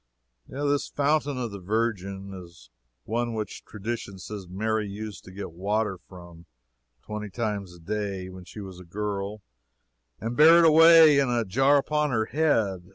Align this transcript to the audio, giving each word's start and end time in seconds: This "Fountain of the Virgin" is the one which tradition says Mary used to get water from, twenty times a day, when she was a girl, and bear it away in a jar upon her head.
This 0.47 0.87
"Fountain 0.87 1.37
of 1.37 1.51
the 1.51 1.59
Virgin" 1.59 2.33
is 2.33 2.71
the 3.05 3.11
one 3.11 3.35
which 3.35 3.63
tradition 3.65 4.17
says 4.17 4.47
Mary 4.49 4.87
used 4.89 5.23
to 5.25 5.31
get 5.31 5.51
water 5.51 5.99
from, 6.09 6.47
twenty 7.03 7.29
times 7.29 7.75
a 7.75 7.79
day, 7.79 8.27
when 8.27 8.43
she 8.43 8.61
was 8.61 8.79
a 8.79 8.83
girl, 8.83 9.43
and 10.19 10.35
bear 10.35 10.57
it 10.63 10.65
away 10.65 11.19
in 11.19 11.29
a 11.29 11.45
jar 11.45 11.77
upon 11.77 12.09
her 12.09 12.25
head. 12.25 12.89